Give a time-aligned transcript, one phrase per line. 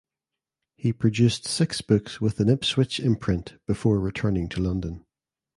[0.77, 5.05] He produced six books with an Ipswich imprint before returning to London.